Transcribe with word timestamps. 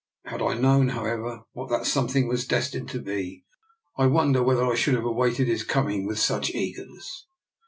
Had 0.25 0.41
I 0.41 0.55
known, 0.55 0.89
however, 0.89 1.43
what 1.51 1.69
that 1.69 1.85
some 1.85 2.07
thing 2.07 2.27
was 2.27 2.47
destined 2.47 2.89
to 2.89 2.99
be, 2.99 3.45
I 3.99 4.07
wonder 4.07 4.41
whether 4.41 4.65
I 4.65 4.73
should 4.73 4.95
have 4.95 5.05
awaited 5.05 5.47
his 5.47 5.63
coming 5.63 6.07
with 6.07 6.17
such 6.17 6.49
eagerness. 6.49 7.27